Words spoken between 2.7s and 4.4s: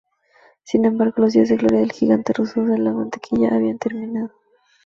la mantequilla habían terminado.